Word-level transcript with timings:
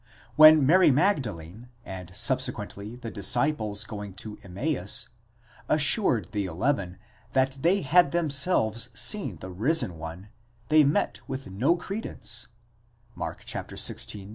when 0.35 0.65
Mary 0.65 0.89
Magdalene, 0.89 1.69
and 1.85 2.09
subsequently 2.15 2.95
the 2.95 3.11
disciples 3.11 3.83
going 3.83 4.15
to 4.15 4.39
Emmaus, 4.43 5.09
assured 5.69 6.29
the 6.31 6.45
eleven, 6.45 6.97
that 7.33 7.59
they 7.61 7.81
had 7.83 8.09
themselves 8.11 8.89
seen 8.95 9.35
the 9.41 9.51
risen 9.51 9.99
one, 9.99 10.29
they 10.69 10.83
met 10.83 11.21
with 11.27 11.51
no 11.51 11.75
credence 11.75 12.47
(Mark 13.13 13.45
xvi. 13.45 14.29